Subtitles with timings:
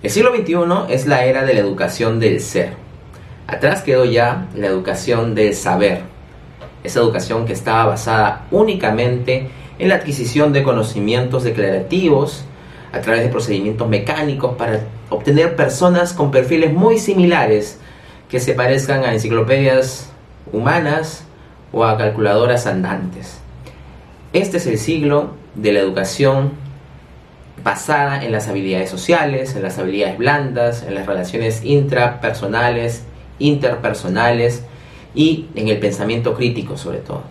[0.00, 2.74] El siglo XXI es la era de la educación del ser.
[3.48, 6.02] Atrás quedó ya la educación del saber,
[6.84, 12.44] esa educación que estaba basada únicamente en la adquisición de conocimientos declarativos
[12.92, 17.80] a través de procedimientos mecánicos para obtener personas con perfiles muy similares
[18.28, 20.10] que se parezcan a enciclopedias
[20.52, 21.24] humanas
[21.72, 23.38] o a calculadoras andantes.
[24.32, 26.67] Este es el siglo de la educación
[27.62, 33.04] basada en las habilidades sociales, en las habilidades blandas, en las relaciones intrapersonales,
[33.38, 34.64] interpersonales
[35.14, 37.22] y en el pensamiento crítico sobre todo.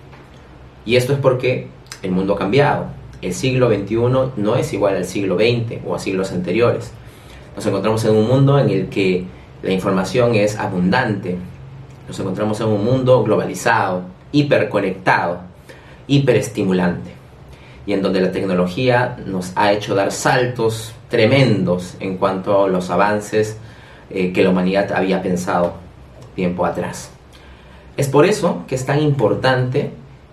[0.86, 1.68] Y esto es porque
[2.02, 2.88] el mundo ha cambiado.
[3.22, 3.96] El siglo XXI
[4.38, 6.92] no es igual al siglo XX o a siglos anteriores.
[7.56, 9.26] Nos encontramos en un mundo en el que
[9.64, 11.36] la información es abundante.
[12.08, 15.42] Nos encontramos en un mundo globalizado, hiperconectado,
[16.08, 17.17] hiperestimulante.
[17.88, 22.92] Y en donde la tecnología nos ha hecho dar saltos tremendos en cuanto a los
[22.92, 23.58] avances
[24.12, 25.74] eh, que la humanidad había pensado
[26.36, 27.10] tiempo atrás.
[27.98, 29.92] Es por eso que es tan importante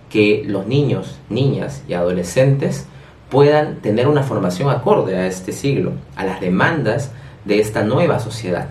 [0.09, 2.85] que los niños, niñas y adolescentes
[3.29, 7.11] puedan tener una formación acorde a este siglo, a las demandas
[7.43, 8.67] de esta nueva sociedad.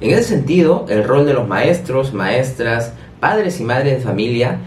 [0.00, 4.58] En ese sentido, el rol de los maestros, maestras, padres y madres de familia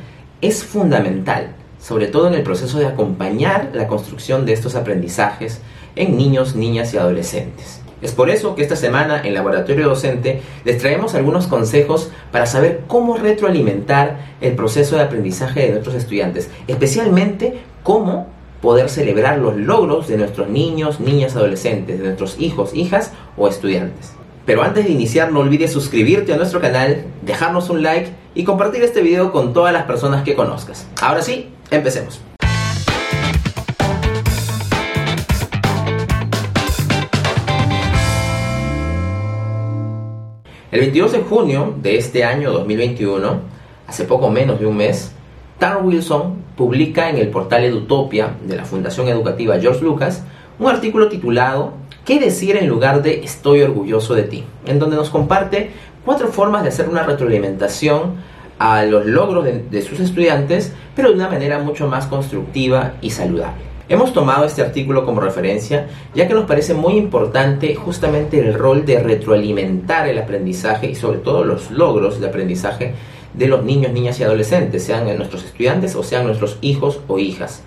[0.41, 5.61] es fundamental, sobre todo en el proceso de acompañar la construcción de estos aprendizajes
[5.95, 7.81] en niños, niñas y adolescentes.
[8.01, 12.83] Es por eso que esta semana en Laboratorio Docente les traemos algunos consejos para saber
[12.87, 18.27] cómo retroalimentar el proceso de aprendizaje de nuestros estudiantes, especialmente cómo
[18.61, 24.13] poder celebrar los logros de nuestros niños, niñas, adolescentes, de nuestros hijos, hijas o estudiantes.
[24.45, 28.81] Pero antes de iniciar no olvides suscribirte a nuestro canal, dejarnos un like y compartir
[28.83, 30.87] este video con todas las personas que conozcas.
[31.01, 32.21] Ahora sí, empecemos.
[40.71, 43.39] El 22 de junio de este año 2021,
[43.87, 45.11] hace poco menos de un mes,
[45.57, 50.23] Tar Wilson publica en el portal Edutopia de la Fundación Educativa George Lucas
[50.59, 51.73] un artículo titulado
[52.05, 54.43] ¿Qué decir en lugar de estoy orgulloso de ti?
[54.65, 55.71] en donde nos comparte
[56.05, 58.15] cuatro formas de hacer una retroalimentación
[58.59, 63.69] a los logros de, sus estudiantes, pero de una manera mucho más constructiva y saludable.
[63.87, 68.85] Hemos tomado este artículo como referencia ya que nos parece muy importante justamente el rol
[68.85, 72.93] de retroalimentar el aprendizaje y sobre todo los logros de aprendizaje
[73.33, 77.63] de los niños, niñas y adolescentes, sean nuestros estudiantes o sean nuestros hijos o hijas.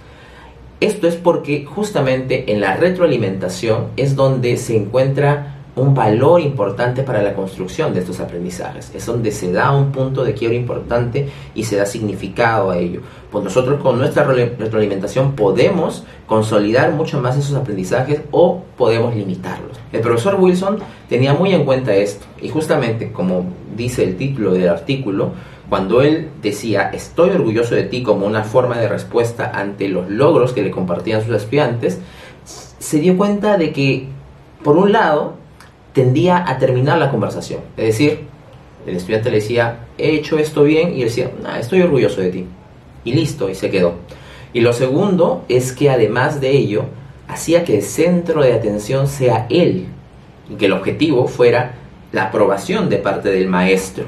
[0.80, 7.22] Esto es porque justamente en la retroalimentación es donde se encuentra un valor importante para
[7.22, 8.92] la construcción de estos aprendizajes.
[8.94, 13.00] Es donde se da un punto de quiebra importante y se da significado a ello.
[13.30, 19.78] Pues nosotros con nuestra retroalimentación podemos consolidar mucho más esos aprendizajes o podemos limitarlos.
[19.92, 20.78] El profesor Wilson
[21.08, 25.32] tenía muy en cuenta esto y justamente como dice el título del artículo,
[25.70, 30.52] cuando él decía estoy orgulloso de ti como una forma de respuesta ante los logros
[30.52, 31.98] que le compartían sus estudiantes,
[32.44, 34.08] se dio cuenta de que
[34.62, 35.41] por un lado
[35.92, 37.60] tendía a terminar la conversación.
[37.76, 38.20] Es decir,
[38.86, 42.46] el estudiante le decía, he hecho esto bien, y él decía, estoy orgulloso de ti.
[43.04, 43.94] Y listo, y se quedó.
[44.52, 46.84] Y lo segundo es que además de ello,
[47.28, 49.86] hacía que el centro de atención sea él,
[50.50, 51.74] y que el objetivo fuera
[52.12, 54.04] la aprobación de parte del maestro.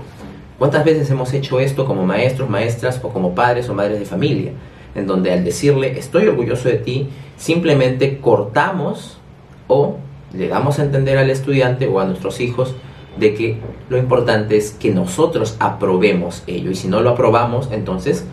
[0.59, 4.53] ¿Cuántas veces hemos hecho esto como maestros, maestras o como padres o madres de familia?
[4.95, 9.19] En donde al decirle estoy orgulloso de ti, simplemente cortamos
[9.67, 9.97] o
[10.37, 12.75] le damos a entender al estudiante o a nuestros hijos
[13.19, 13.59] de que
[13.89, 18.25] lo importante es que nosotros aprobemos ello y si no lo aprobamos entonces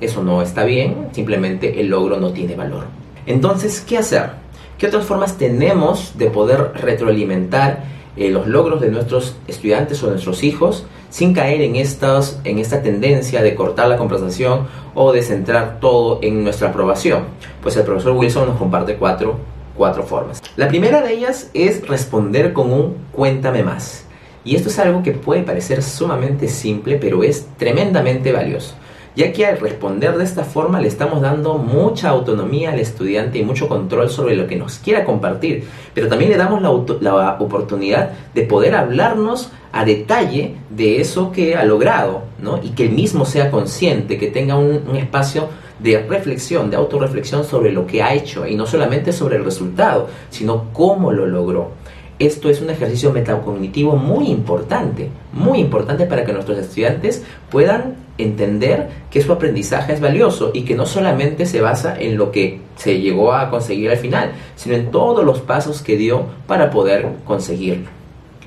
[0.00, 2.84] eso no está bien, simplemente el logro no tiene valor.
[3.26, 4.30] Entonces, ¿qué hacer?
[4.78, 7.82] ¿Qué otras formas tenemos de poder retroalimentar
[8.16, 13.42] eh, los logros de nuestros estudiantes o nuestros hijos sin caer en, en esta tendencia
[13.42, 17.24] de cortar la conversación o de centrar todo en nuestra aprobación?
[17.60, 20.42] Pues el profesor Wilson nos comparte cuatro cuatro formas.
[20.56, 24.04] La primera de ellas es responder con un cuéntame más.
[24.44, 28.74] Y esto es algo que puede parecer sumamente simple, pero es tremendamente valioso,
[29.14, 33.44] ya que al responder de esta forma le estamos dando mucha autonomía al estudiante y
[33.44, 38.42] mucho control sobre lo que nos quiera compartir, pero también le damos la, oportunidad de
[38.42, 42.58] poder hablarnos a detalle de eso que ha logrado, ¿no?
[42.62, 45.48] y que él mismo sea consciente, que tenga un, un espacio
[45.78, 50.08] de reflexión, de autorreflexión sobre lo que ha hecho y no solamente sobre el resultado,
[50.30, 51.70] sino cómo lo logró.
[52.18, 58.88] Esto es un ejercicio metacognitivo muy importante, muy importante para que nuestros estudiantes puedan entender
[59.08, 63.00] que su aprendizaje es valioso y que no solamente se basa en lo que se
[63.00, 67.88] llegó a conseguir al final, sino en todos los pasos que dio para poder conseguirlo.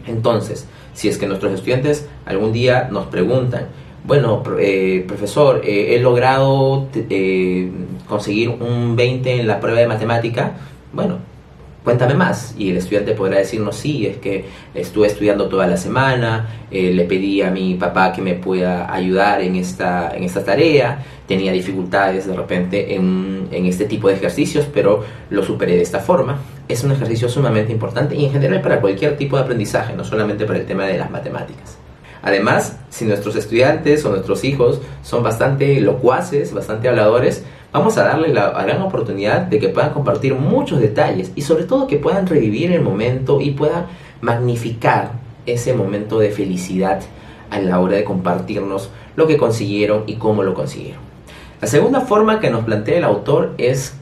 [0.05, 3.67] Entonces, si es que nuestros estudiantes algún día nos preguntan,
[4.03, 7.71] bueno, eh, profesor, eh, he logrado eh,
[8.07, 10.53] conseguir un 20 en la prueba de matemática,
[10.91, 11.19] bueno,
[11.83, 12.55] cuéntame más.
[12.57, 17.05] Y el estudiante podrá decirnos, sí, es que estuve estudiando toda la semana, eh, le
[17.05, 22.27] pedí a mi papá que me pueda ayudar en esta, en esta tarea, tenía dificultades
[22.27, 26.39] de repente en, en este tipo de ejercicios, pero lo superé de esta forma.
[26.67, 30.45] Es un ejercicio sumamente importante y en general para cualquier tipo de aprendizaje, no solamente
[30.45, 31.80] para el tema de las matemáticas.
[32.21, 38.29] Además, si nuestros estudiantes o nuestros hijos son bastante locuaces, bastante habladores, vamos a darle
[38.29, 42.71] la gran oportunidad de que puedan compartir muchos detalles y sobre todo que puedan revivir
[42.71, 43.85] el momento y puedan
[44.21, 45.13] magnificar
[45.45, 47.01] ese momento de felicidad
[47.49, 51.01] a la hora de compartirnos lo que consiguieron y cómo lo consiguieron.
[51.59, 53.93] La segunda forma que nos plantea el autor es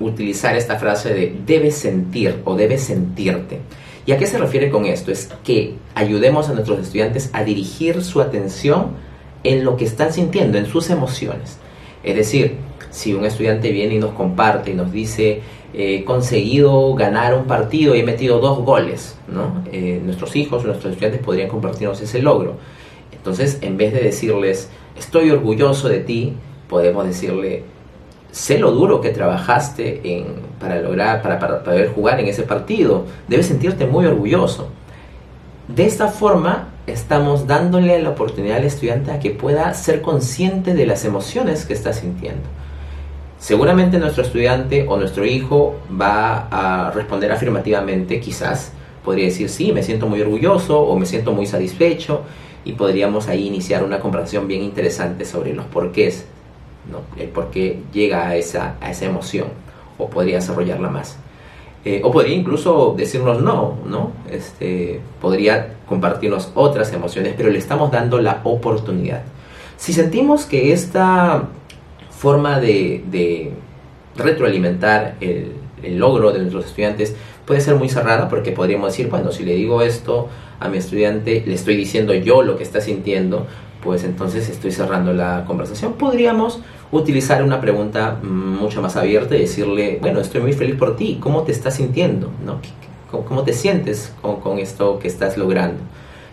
[0.00, 3.60] utilizar esta frase de debes sentir o debes sentirte.
[4.04, 5.12] ¿Y a qué se refiere con esto?
[5.12, 8.92] Es que ayudemos a nuestros estudiantes a dirigir su atención
[9.44, 11.58] en lo que están sintiendo, en sus emociones.
[12.02, 12.56] Es decir,
[12.90, 15.40] si un estudiante viene y nos comparte y nos dice,
[15.72, 19.16] he conseguido ganar un partido y he metido dos goles.
[19.72, 22.56] Eh, nuestros hijos, nuestros estudiantes podrían compartirnos ese logro.
[23.12, 26.34] Entonces, en vez de decirles, estoy orgulloso de ti,
[26.68, 27.62] podemos decirle,
[28.32, 33.04] sé lo duro que trabajaste en, para lograr, para, para poder jugar en ese partido,
[33.26, 34.68] debes sentirte muy orgulloso.
[35.66, 40.86] De esta forma, estamos dándole la oportunidad al estudiante a que pueda ser consciente de
[40.86, 42.48] las emociones que está sintiendo.
[43.38, 48.72] Seguramente nuestro estudiante o nuestro hijo va a responder afirmativamente, quizás
[49.04, 52.22] podría decir sí, me siento muy orgulloso o me siento muy satisfecho
[52.64, 56.26] y podríamos ahí iniciar una conversación bien interesante sobre los porqués,
[57.18, 59.48] el por qué llega a esa, a esa emoción
[59.98, 61.16] o podría desarrollarla más.
[61.84, 64.12] Eh, o podría incluso decirnos no, ¿no?
[64.30, 69.22] Este, podría compartirnos otras emociones, pero le estamos dando la oportunidad.
[69.76, 71.48] Si sentimos que esta
[72.10, 73.52] forma de,
[74.14, 75.56] retroalimentar el,
[75.98, 79.82] logro de nuestros estudiantes puede ser muy cerrada porque podríamos decir, bueno, si le digo
[79.82, 80.28] esto
[80.60, 83.48] a mi estudiante, le estoy diciendo yo lo que está sintiendo,
[83.82, 85.94] pues entonces estoy cerrando la conversación.
[85.94, 86.60] Podríamos
[86.92, 91.42] utilizar una pregunta mucho más abierta y decirle, bueno, estoy muy feliz por ti, ¿cómo
[91.42, 92.30] te estás sintiendo?
[92.44, 92.60] ¿No?
[93.10, 95.80] ¿Cómo te sientes con, esto que estás logrando?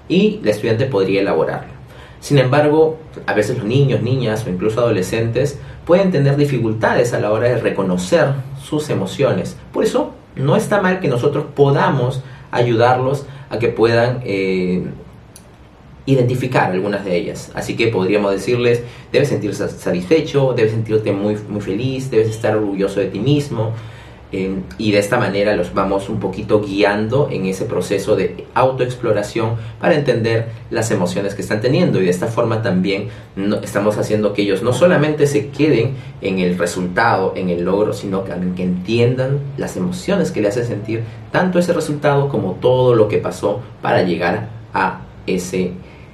[0.07, 1.73] Y el estudiante podría elaborarlo.
[2.21, 7.31] Sin embargo, a veces los niños, niñas o incluso adolescentes pueden tener dificultades a la
[7.31, 9.57] hora de reconocer sus emociones.
[9.73, 14.83] Por eso, no está mal que nosotros podamos ayudarlos a que puedan eh,
[16.11, 17.51] identificar algunas de ellas.
[17.53, 22.99] Así que podríamos decirles, debes sentirse satisfecho, debes sentirte muy, muy feliz, debes estar orgulloso
[22.99, 23.73] de ti mismo,
[24.31, 29.95] y de esta manera los vamos un poquito guiando en ese proceso de autoexploración para
[29.95, 33.07] entender las emociones que están teniendo y de esta forma también
[33.63, 38.23] estamos haciendo que ellos no solamente se queden en el resultado, en el logro, sino
[38.23, 41.01] que, que entiendan las emociones que le hacen sentir
[41.31, 45.73] tanto ese resultado como todo lo que pasó para llegar a ese eh,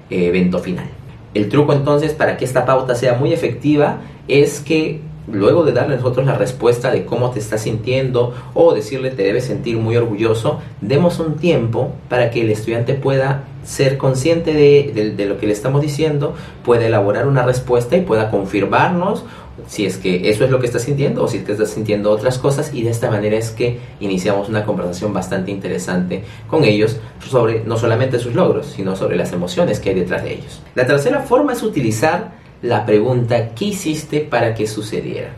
[0.10, 0.88] evento final.
[1.34, 5.96] El truco entonces para que esta pauta sea muy efectiva es que luego de darle
[5.96, 10.60] nosotros la respuesta de cómo te estás sintiendo o decirle te debes sentir muy orgulloso,
[10.81, 15.82] demos un tiempo para que el estudiante pueda ser consciente de, lo que le estamos
[15.82, 19.25] diciendo, pueda elaborar una respuesta y pueda confirmarnos
[19.67, 22.12] si es que eso es lo que está sintiendo o si es que está sintiendo
[22.12, 26.98] otras cosas y de esta manera es que iniciamos una conversación bastante interesante con ellos
[27.27, 30.62] sobre no solamente sus logros, sino sobre las emociones que hay detrás de ellos.
[30.75, 35.29] La tercera forma es utilizar la pregunta ¿qué hiciste para que sucediera?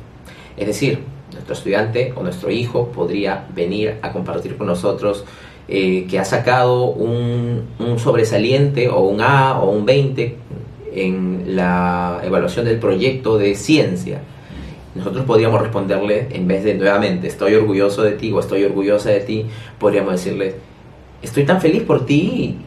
[0.55, 5.24] Es decir, nuestro estudiante o nuestro hijo podría venir a compartir con nosotros
[5.69, 7.67] eh, que ha sacado un,
[7.98, 10.38] sobresaliente o un A o un 20
[10.98, 14.22] en la evaluación del proyecto de ciencia.
[14.96, 19.20] Nosotros podríamos responderle, en vez de nuevamente, estoy orgulloso de ti o estoy orgullosa de
[19.20, 19.46] ti,
[19.77, 20.56] podríamos decirle,
[21.22, 22.58] estoy tan feliz por ti,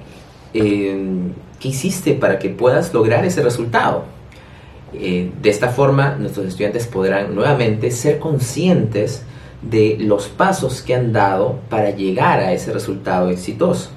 [0.55, 0.99] eh,
[1.59, 4.05] ¿qué hiciste para que puedas lograr ese resultado?
[4.95, 9.25] Eh, de esta forma, nuestros estudiantes podrán nuevamente ser conscientes
[9.63, 13.91] de los pasos que han dado para llegar a ese resultado exitoso.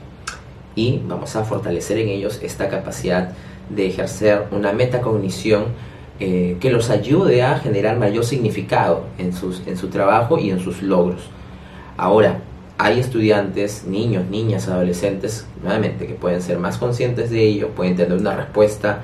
[0.76, 3.34] Y vamos a fortalecer en ellos esta capacidad
[3.70, 5.66] de ejercer una metacognición
[6.20, 10.60] eh, que los ayude a generar mayor significado en, sus, en su trabajo y en
[10.60, 11.30] sus logros.
[11.98, 12.40] Ahora,
[12.78, 18.18] hay estudiantes, niños, niñas, adolescentes, nuevamente, que pueden ser más conscientes de ello, pueden tener
[18.18, 19.02] una respuesta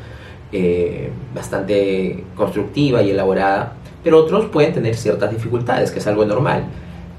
[0.52, 3.74] eh, bastante constructiva y elaborada,
[4.04, 6.66] pero otros pueden tener ciertas dificultades, que es algo normal.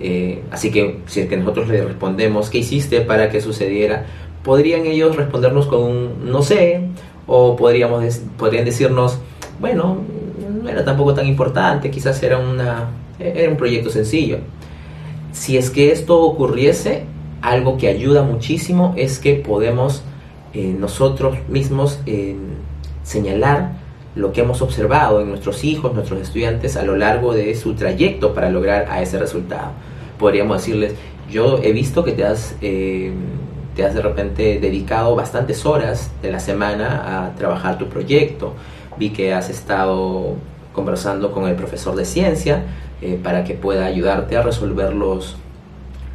[0.01, 4.07] Eh, así que si es que nosotros le respondemos, ¿qué hiciste para que sucediera?
[4.43, 6.81] Podrían ellos respondernos con un no sé,
[7.27, 9.19] o podríamos podrían decirnos,
[9.61, 9.99] bueno,
[10.63, 14.39] no era tampoco tan importante, quizás era, una, era un proyecto sencillo.
[15.33, 17.05] Si es que esto ocurriese,
[17.43, 20.03] algo que ayuda muchísimo es que podemos
[20.53, 22.37] eh, nosotros mismos eh,
[23.03, 23.73] señalar
[24.15, 28.35] lo que hemos observado en nuestros hijos, nuestros estudiantes a lo largo de su trayecto
[28.35, 29.71] para lograr a ese resultado.
[30.19, 30.95] Podríamos decirles,
[31.31, 33.13] yo he visto que te has, eh,
[33.75, 38.55] te has de repente dedicado bastantes horas de la semana a trabajar tu proyecto,
[38.99, 40.35] vi que has estado
[40.73, 42.65] conversando con el profesor de ciencia
[43.23, 45.37] para que pueda ayudarte a resolver los,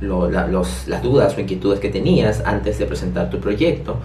[0.01, 3.97] las dudas o inquietudes que tenías antes de presentar tu proyecto.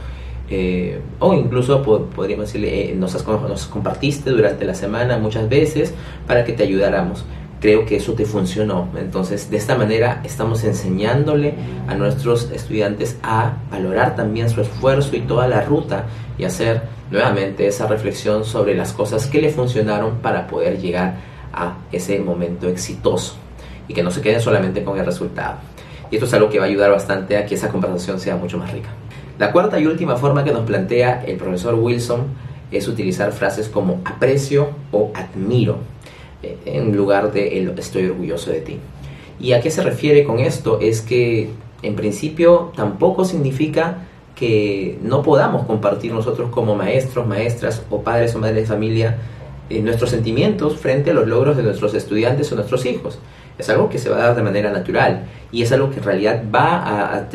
[0.52, 5.94] Eh, o incluso podríamos decirle, eh, nos, nos, compartiste durante la semana muchas veces
[6.26, 7.24] para que te ayudáramos.
[7.60, 8.88] Creo que eso te funcionó.
[8.98, 11.54] Entonces, de esta manera estamos enseñándole
[11.86, 16.06] a nuestros estudiantes a valorar también su esfuerzo y toda la ruta
[16.38, 21.16] y hacer nuevamente esa reflexión sobre las cosas que le funcionaron para poder llegar
[21.52, 23.34] a ese momento exitoso
[23.88, 25.56] y que no se queden solamente con el resultado.
[26.10, 28.56] Y esto es algo que va a ayudar bastante a que esa conversación sea mucho
[28.56, 28.88] más rica.
[29.38, 32.26] La cuarta y última forma que nos plantea el profesor Wilson
[32.70, 35.78] es utilizar frases como aprecio o admiro
[36.42, 38.78] en lugar de el estoy orgulloso de ti.
[39.40, 40.78] ¿Y a qué se refiere con esto?
[40.80, 41.50] Es que
[41.82, 48.38] en principio tampoco significa que no podamos compartir nosotros como maestros, maestras o padres o
[48.38, 49.18] madres de familia
[49.68, 53.18] eh, nuestros sentimientos frente a los logros de nuestros estudiantes o nuestros hijos.
[53.60, 56.04] Es algo que se va a dar de manera natural y es algo que en
[56.04, 56.78] realidad va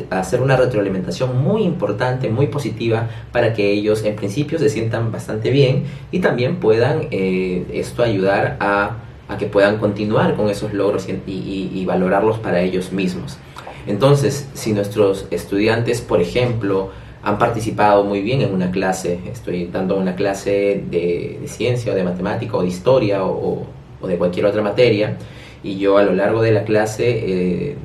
[0.10, 5.12] a, hacer una retroalimentación muy importante, muy positiva para que ellos en principio se sientan
[5.12, 8.98] bastante bien y también puedan eh, esto ayudar a,
[9.38, 13.38] que puedan continuar con esos logros y, valorarlos para ellos mismos.
[13.86, 16.89] Entonces, si nuestros estudiantes, por ejemplo,
[17.22, 22.03] han participado muy bien en una clase, estoy dando una clase de, ciencia o de
[22.03, 23.67] matemática o de historia o,
[24.01, 25.17] o de cualquier otra materia,
[25.65, 27.75] y yo a lo largo de la clase eh,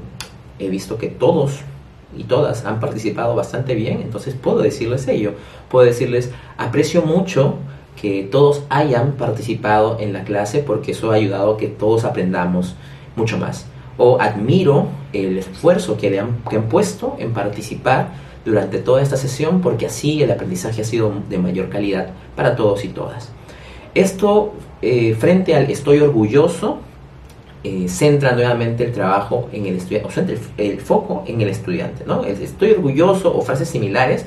[0.59, 1.61] he visto que todos
[2.15, 5.33] y todas han participado bastante bien, entonces puedo decirles ello,
[5.71, 7.55] puedo decirles, aprecio mucho
[7.97, 12.75] que todos hayan participado en la clase porque eso ha ayudado a que todos aprendamos
[13.17, 13.67] mucho más.
[13.97, 18.09] O admiro el esfuerzo que, han, que han puesto en participar
[18.45, 22.85] durante toda esta sesión porque así el aprendizaje ha sido de mayor calidad para todos
[22.85, 23.31] y todas.
[23.95, 26.81] Esto eh, frente al estoy orgulloso
[27.62, 32.05] eh, centra nuevamente el trabajo en el estudiante, o centra el, foco en el estudiante,
[32.07, 32.25] ¿no?
[32.25, 34.25] Estoy orgulloso o frases similares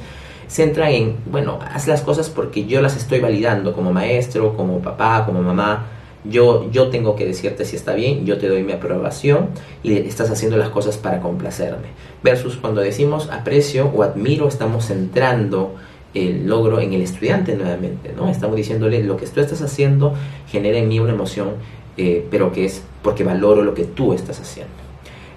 [0.48, 5.26] centran en, bueno, haz las cosas porque yo las estoy validando como maestro, como papá,
[5.26, 5.88] como mamá.
[6.26, 9.50] Yo, yo tengo que decirte si está bien, yo te doy mi aprobación
[9.82, 11.88] y estás haciendo las cosas para complacerme.
[12.24, 15.76] Versus cuando decimos aprecio o admiro, estamos centrando
[16.14, 18.30] el logro en el estudiante nuevamente, ¿no?
[18.30, 20.14] Estamos diciéndole lo que tú estás haciendo
[20.48, 21.56] genera en mí una emoción
[21.98, 24.74] eh, pero que es porque valoro lo que tú estás haciendo.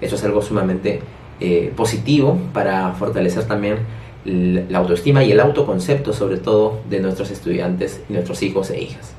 [0.00, 1.00] Eso es algo sumamente
[1.40, 3.78] eh, positivo para fortalecer también
[4.25, 9.12] la autoestima y el autoconcepto, sobre todo de nuestros estudiantes y nuestros hijos e hijas.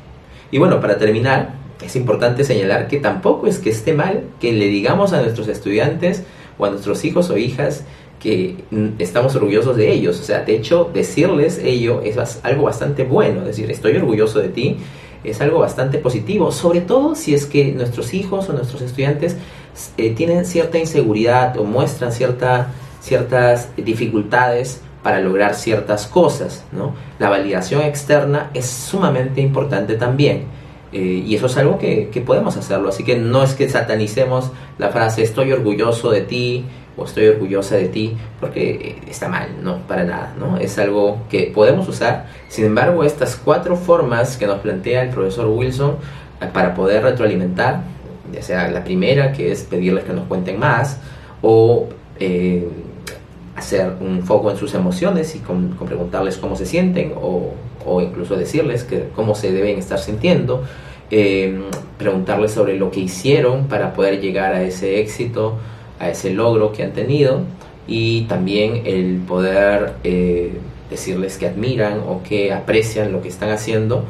[0.52, 4.68] Y bueno, para terminar, es importante señalar que tampoco es que esté mal que le
[4.68, 6.24] digamos a nuestros estudiantes
[6.58, 7.86] o a nuestros hijos o hijas
[8.20, 8.56] que
[8.98, 10.20] estamos orgullosos de ellos.
[10.20, 13.42] O sea, de hecho, decirles ello es algo bastante bueno.
[13.42, 14.78] Es decir, estoy orgulloso de ti
[15.24, 19.38] es algo bastante positivo, sobre todo si es que nuestros hijos o nuestros estudiantes
[19.98, 22.70] eh, tienen cierta inseguridad o muestran cierta,
[23.02, 26.64] ciertas dificultades para lograr ciertas cosas.
[26.72, 26.94] ¿no?
[27.20, 30.46] La validación externa es sumamente importante también.
[30.94, 32.90] Eh, y eso es algo que, que podemos hacerlo.
[32.90, 36.66] Así que no es que satanicemos la frase estoy orgulloso de ti
[36.98, 40.58] o estoy orgullosa de ti, porque está mal, no, para nada, ¿no?
[40.58, 42.26] Es algo que podemos usar.
[42.50, 45.98] Sin embargo, estas cuatro formas que nos plantea el profesor Wilson
[46.42, 47.84] eh, para poder retroalimentar,
[48.34, 51.00] ya sea la primera, que es pedirles que nos cuenten más,
[51.44, 51.88] o
[52.20, 52.68] eh,
[53.56, 57.54] hacer un foco en sus emociones y con, preguntarles cómo se sienten, o,
[57.86, 60.64] o, incluso decirles que, cómo se deben estar sintiendo,
[61.12, 61.60] eh,
[61.98, 65.58] preguntarles sobre lo que hicieron para poder llegar a ese éxito,
[66.00, 67.42] a ese logro que han tenido
[67.88, 70.54] y también el poder eh,
[70.90, 74.04] decirles que admiran o que aprecian lo que están haciendo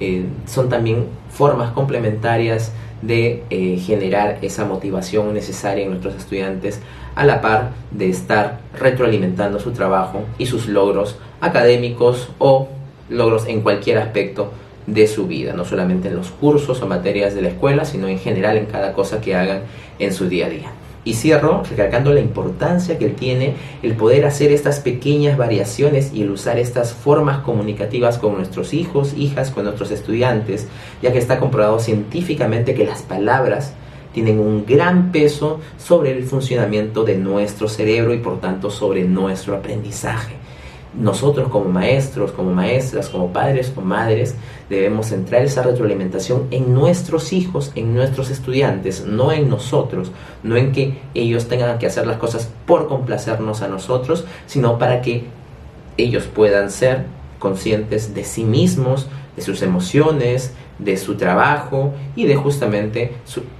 [0.00, 2.72] eh, son también formas complementarias
[3.02, 6.80] de eh, generar esa motivación necesaria en nuestros estudiantes
[7.14, 12.68] a la par de estar retroalimentando su trabajo y sus logros académicos o
[13.10, 14.52] logros en cualquier aspecto
[14.86, 18.18] de su vida, no solamente en los cursos o materias de la escuela, sino en
[18.18, 19.62] general en cada cosa que hagan
[19.98, 20.72] en su día a día.
[21.04, 26.30] Y cierro recalcando la importancia que tiene el poder hacer estas pequeñas variaciones y el
[26.30, 30.68] usar estas formas comunicativas con nuestros hijos, hijas, con nuestros estudiantes,
[31.02, 33.74] ya que está comprobado científicamente que las palabras
[34.12, 39.56] tienen un gran peso sobre el funcionamiento de nuestro cerebro y por tanto sobre nuestro
[39.56, 40.41] aprendizaje
[40.94, 44.34] nosotros como maestros, como maestras, como padres o madres,
[44.68, 50.72] debemos centrar esa retroalimentación en nuestros hijos, en nuestros estudiantes, no en nosotros, no en
[50.72, 55.24] que ellos tengan que hacer las cosas por complacernos a nosotros, sino para que
[55.96, 57.04] ellos puedan ser
[57.38, 63.12] conscientes de sí mismos, de sus emociones, de su trabajo y de justamente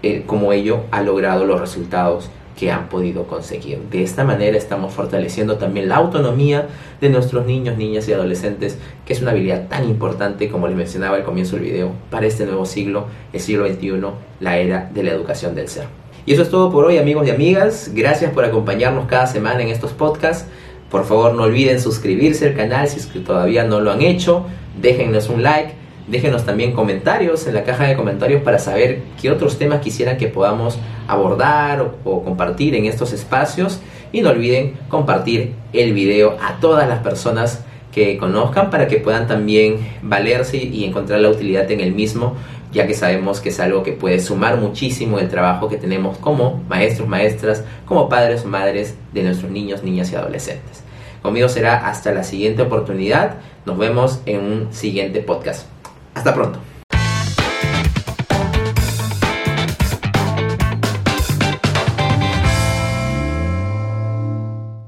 [0.03, 3.79] eh, cómo ello ha logrado los resultados que han podido conseguir.
[3.91, 6.69] De esta manera estamos fortaleciendo también la autonomía
[7.01, 11.17] de nuestros niños, niñas y adolescentes, que es una habilidad tan importante como les mencionaba
[11.17, 13.93] al comienzo del video, para este nuevo siglo, el siglo XXI,
[14.41, 15.87] la era de la educación del ser.
[16.25, 19.69] Y eso es todo por hoy amigos y amigas, gracias por acompañarnos cada semana en
[19.69, 20.47] estos podcasts.
[20.91, 24.45] Por favor no olviden suscribirse al canal si que todavía no lo han hecho,
[24.81, 29.59] déjennos un like Déjenos también comentarios en la caja de comentarios para saber qué otros
[29.59, 33.81] temas quisieran que podamos abordar o, compartir en estos espacios.
[34.11, 39.27] Y no olviden compartir el video a todas las personas que conozcan para que puedan
[39.27, 42.35] también valerse y encontrar la utilidad en el mismo,
[42.73, 46.63] ya que sabemos que es algo que puede sumar muchísimo el trabajo que tenemos como
[46.69, 50.83] maestros, maestras, como padres madres de nuestros niños, niñas y adolescentes.
[51.23, 53.37] Conmigo será hasta la siguiente oportunidad.
[53.65, 55.67] Nos vemos en un siguiente podcast.
[56.15, 56.72] Hasta pronto.